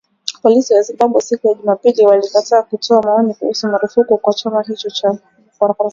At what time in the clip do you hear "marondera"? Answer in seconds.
5.61-5.89